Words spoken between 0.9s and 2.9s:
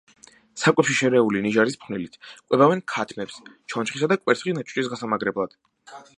შერეული ნიჟარის ფხვნილით კვებავენ